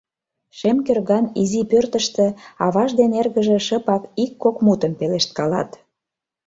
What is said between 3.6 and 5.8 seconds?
шыпак ик-кок мутым пелешткалат.